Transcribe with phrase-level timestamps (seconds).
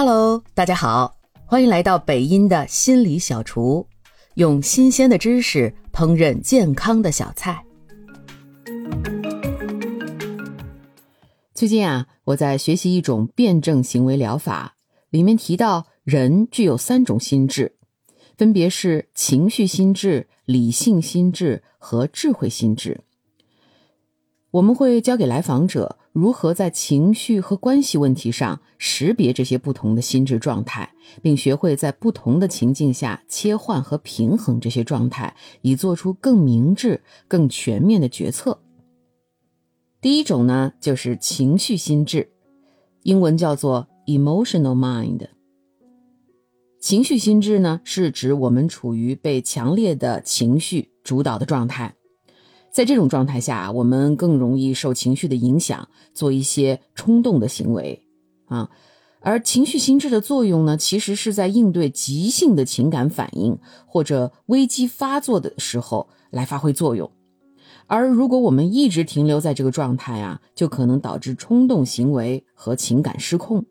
[0.00, 3.84] Hello，大家好，欢迎来到北音的心理小厨，
[4.34, 7.64] 用新鲜的知识烹饪健康的小菜。
[11.52, 14.76] 最近啊，我在学习一种辩证行为疗法，
[15.10, 17.74] 里面提到人具有三种心智，
[18.36, 23.00] 分别是情绪心智、理性心智和智慧心智。
[24.52, 30.92] 我们会教给来访者如何在情绪和关系问题上识别这些不同的心智状态，
[31.22, 38.60] 并学会在不同的情境下切换和平衡这些状态，以做出更明智、更全面的决策。
[40.00, 42.30] 第一种呢，就是情绪心智，
[43.02, 45.28] 英文叫做 emotional mind。
[46.80, 51.94] 情绪心智呢，是指我们处于被强烈的情绪主导的状态。
[52.70, 58.02] 在这种状态下，我们更容易受情绪的影响，做一些冲动的行为
[58.46, 58.70] 啊。
[59.20, 67.10] 而情绪心智的作用呢，其实是在应对急性的情感反应或者危机发作的时候来发挥作用。
[67.88, 73.64] 而如果我们一直停留在这个状态啊，就可能导致冲动行为和情感失控。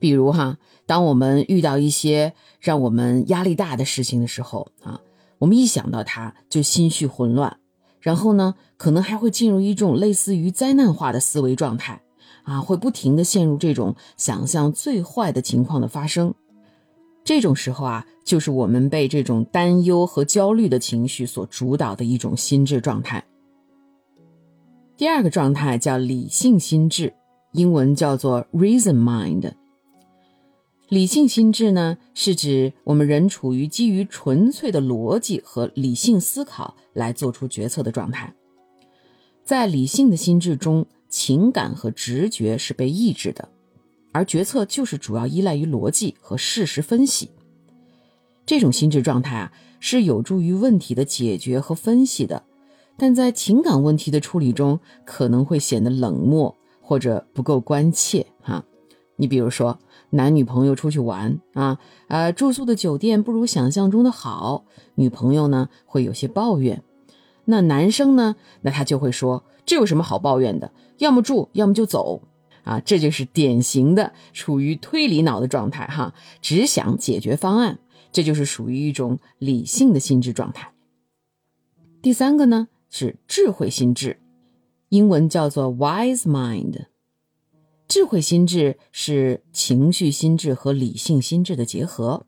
[0.00, 5.00] 比如哈，当我们遇到一些让我们压力大的事情的时候啊。
[5.38, 7.58] 我们一想到它就心绪混乱，
[8.00, 12.00] 然后呢，可能还会进入一种类似于灾难化的思维状态，
[12.42, 16.34] 啊，会不停的陷入这种想象最坏的情况的发生。
[17.24, 23.22] 这种时候啊，就是我们被这种担忧和焦虑的情绪所主导的一种心智状态。
[24.96, 27.12] 第二个状态叫理性心智，
[27.52, 29.52] 英文叫做 reason mind。
[30.88, 38.32] 理性心智呢，是指我们人处于基于纯粹的逻辑和理性思考来做出决策的状态。
[39.44, 43.50] 在理性的心智中，情感和直觉是被抑制的，
[44.12, 47.28] 而决策就是主要依赖于逻辑和事实分析。
[48.46, 52.42] 这种心智状态啊，是有助于问题的解决和分析的，
[52.96, 58.26] 但在情感问题的处理中，可能会显得冷漠或者不够关切。
[58.40, 58.64] 哈，
[59.16, 59.78] 你比如说。
[60.10, 64.64] 男女朋友出去玩啊，呃，住宿的酒店不如想象中的好，
[64.94, 66.82] 女朋友呢会有些抱怨，
[67.44, 70.72] 那男生呢，那他就会说这有什么好抱怨的？
[70.98, 72.22] 要么住，要么就走，
[72.64, 77.78] 啊，这就是典型的处于推理脑的状态哈，只想解决方案，
[78.10, 80.72] 这就是属于一种理性的心智状态。
[82.00, 84.18] 第三个呢是智慧心智，
[84.88, 86.86] 英文叫做 wise mind。
[87.88, 92.26] 智慧心智是情绪心智和理性心智的结合。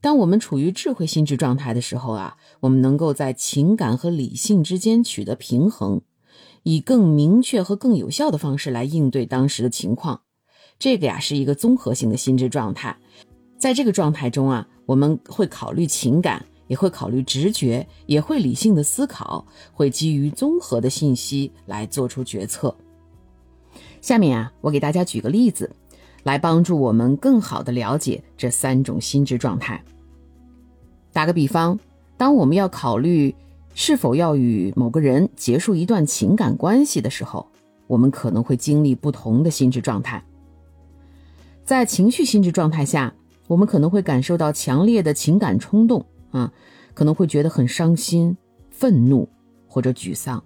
[0.00, 6.02] 当我们处于智慧心智状态的时候啊，我们能够在情感和理性之间取得平衡，
[6.62, 10.22] 以更明确和更有效的方式来应对当时的情况。
[10.78, 12.96] 这个呀是一个综合性的心智状态。
[13.58, 22.72] 在这个状态中啊，我们会考虑情感，也会考虑直觉，也会理性的思考，会基于综合的信息来做出决策。
[24.00, 25.70] 下面啊，我给大家举个例子，
[26.22, 29.82] 来帮助我们更好的了解这三种心智状态。
[31.12, 31.78] 打个比方，
[32.16, 33.34] 当我们要考虑
[33.74, 37.46] 是否要与某个人结束一段情感关系的时候，
[37.86, 40.24] 我们可能会经历不同的心智状态。
[41.64, 43.14] 在情绪心智状态下，
[43.46, 46.52] 我们可能会感受到强烈的情感冲动啊，
[46.94, 48.36] 可能会觉得很伤心、
[48.70, 49.28] 愤怒
[49.68, 50.42] 或者沮丧。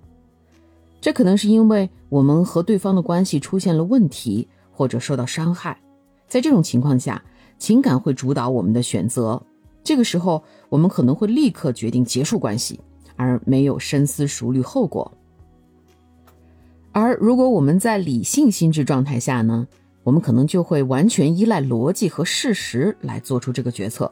[1.04, 5.78] 这可能是因为我们和对方的关系出现了问题，或者受到伤害。
[6.26, 7.22] 在这种情况下，
[7.58, 9.42] 情感会主导我们的选择。
[9.82, 12.80] 这个时候，我们可能会立刻决定结束关系，
[13.16, 15.12] 而没有深思熟虑后果。
[16.90, 19.68] 而如果我们在理性心智状态下呢，
[20.04, 24.10] 我们可能就会完全依赖逻辑和事实来做出这个决策。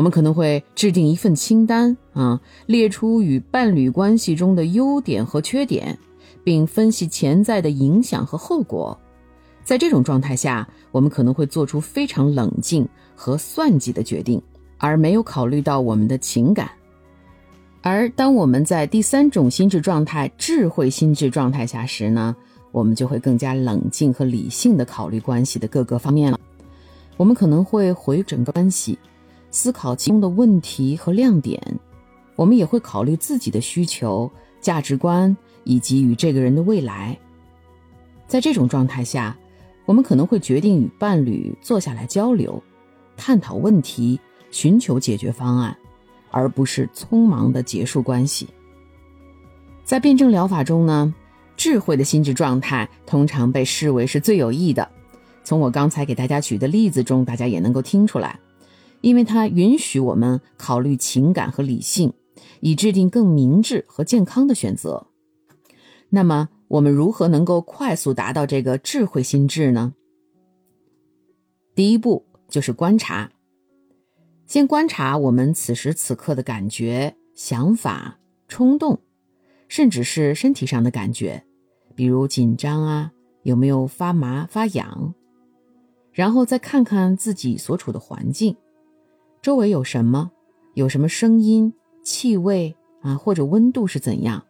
[0.00, 5.98] 我们可能会制定一份清单啊，列出与伴侣关系中的优点和缺点，
[6.42, 8.98] 并分析潜在的影响和后果。
[9.62, 14.40] 在这种状态下，我们可能会做出非常冷静和算计的决定，
[14.78, 16.70] 而没有考虑到我们的情感。
[17.82, 22.34] 而当我们在第三种心智状态——智慧心智状态下时呢，
[22.72, 26.40] 我们就会更加冷静和理性的考虑关系的各个方面了。
[27.18, 28.98] 我们可能会回整个关系。
[29.50, 31.60] 思考其中的问题和亮点，
[32.36, 34.30] 我们也会考虑自己的需求、
[34.60, 37.18] 价值观以及与这个人的未来。
[38.26, 39.36] 在这种状态下，
[39.86, 42.62] 我们可能会决定与伴侣坐下来交流，
[43.16, 44.20] 探讨问题，
[44.50, 45.76] 寻求解决方案，
[46.30, 48.48] 而不是匆忙的结束关系。
[49.84, 51.12] 在辩证疗法中呢，
[51.56, 54.88] 智慧的心智状态通常被视为是最有益的。
[55.42, 58.38] 从我刚才给大家举的例子中，大家也能够听出来，
[59.00, 62.12] 因为它允许我们考虑情感和理性，
[62.60, 65.06] 以制定更明智和健康的选择。
[66.10, 69.94] 那么，我们如何能够快速达到这个智慧心智呢？
[71.74, 73.30] 第一步就是观察，
[74.46, 78.18] 先观察我们此时此刻的感觉、想法、
[78.48, 78.98] 冲动，
[79.68, 81.44] 甚至是身体上的感觉，
[81.94, 83.12] 比如紧张啊，
[83.44, 85.14] 有没有发麻、发痒？
[86.12, 88.56] 然后再看看自己所处的环境，
[89.42, 90.30] 周围有什么，
[90.74, 91.72] 有什么声音、
[92.02, 94.44] 气味啊，或者温度是怎样？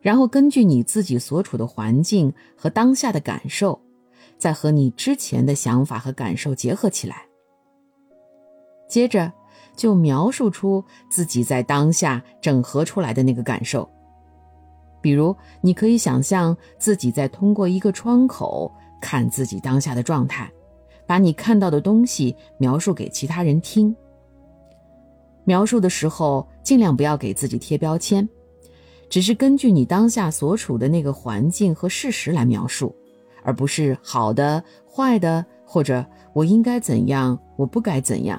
[0.00, 3.80] 然后根据你自己所处的环境和当下的感受，
[4.38, 7.26] 再和你之前的想法和感受结合起来。
[8.88, 9.32] 接着
[9.74, 13.88] 就描述出自己在当下整合出来的那个感受。
[15.00, 20.50] 比如，你可以想象自己在通过一个窗口看自己当下的状态，
[21.08, 23.96] 把你看到的东西描述给其他人听。
[25.44, 28.28] 描述的时候，尽量不要给自己贴标签。
[29.08, 32.94] 只是根据你当下所处的那个环境和事实来描述，
[33.42, 38.38] 而不是好的、坏的，或者我应该怎样，我不该怎样。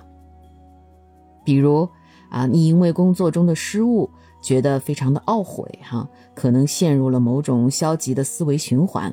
[1.44, 1.89] 比如
[2.30, 4.07] 啊，你因为工作中的失误
[4.44, 9.12] 觉得非常的懊悔，哈，可能陷入了某种消极的思维循环。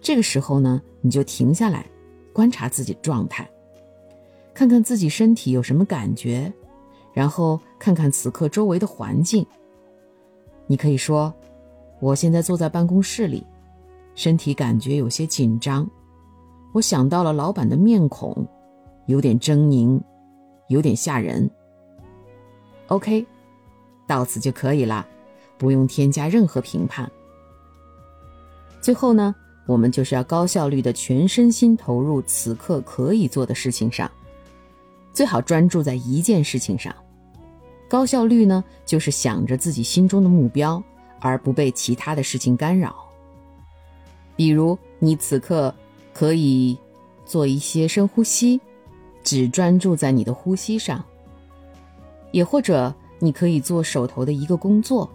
[0.00, 1.84] 这个时候呢，你就停下来，
[2.36, 3.48] 观察自己状态，
[4.52, 6.52] 看看自己身体有什么感觉，
[7.14, 9.46] 然后看看此刻周围的环境。
[10.66, 11.32] 你可以说
[11.98, 13.42] ：“我现在坐在办公室里，
[14.14, 15.88] 身体感觉有些紧张。
[16.74, 18.46] 我想到了老板的面孔，
[19.06, 19.98] 有点狰狞，
[20.68, 21.50] 有点吓人。”
[22.88, 23.24] OK，
[24.06, 25.08] 到此就可以了，
[25.56, 27.10] 不用添加任何评判。
[28.82, 29.34] 最后呢，
[29.66, 34.10] 我们就是要高效率的全身心投入此刻可以做的事情上，
[35.12, 36.94] 最好专注在一件事情上。
[37.88, 40.82] 高效率呢，就是想着自己心中的目标，
[41.20, 42.94] 而不被其他的事情干扰。
[44.34, 45.74] 比如，你此刻
[46.12, 46.76] 可以
[47.24, 48.60] 做一些深呼吸，
[49.22, 50.98] 只专注在你的呼吸上；
[52.32, 55.08] 也或者，你可以做手头的一个工作，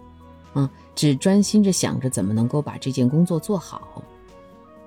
[0.54, 4.02] 啊，只专心着想着怎么能够把这件工作做好。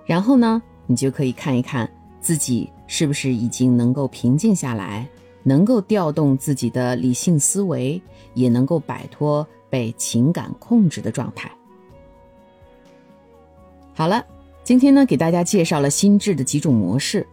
[0.05, 1.89] 然后呢，你就可以看一看
[2.21, 5.07] 自己是不是已经能够平静下来。
[5.47, 8.01] 能够调动自己的理性思维，
[8.33, 11.51] 也能够摆脱被情感控制的状态。
[13.93, 14.25] 好了，
[14.63, 17.27] 今天呢，给大家介绍了心智的几种模式，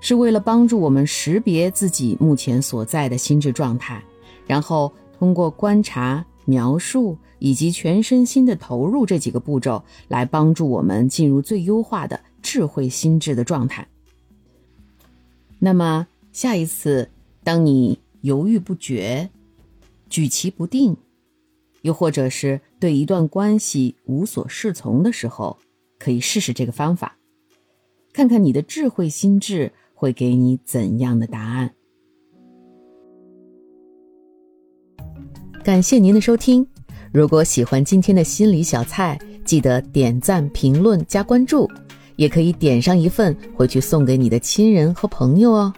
[0.00, 4.02] 是为了帮助我们识别自己目前所在的心智状态，
[4.44, 13.86] 然后通过观察、描述以及全身心的投入这几个步骤，来帮助我们进入最优化的智慧心智的状态。
[15.58, 17.10] 那么下一次。
[17.44, 19.30] 当你犹豫不决、
[20.10, 20.96] 举棋不定，
[21.82, 25.56] 又或者是对一段关系无所适从的时候，
[25.96, 27.18] 可以试试这个方法，
[28.12, 31.76] 看看你的智慧心智会给你怎样的答案。
[35.66, 36.64] 感谢您的收听，
[37.10, 41.68] 如果喜欢今天的心理小菜，记得点赞、评论、加关注，
[42.14, 45.74] 也可以点上一份回去送给你的亲人和朋友哦。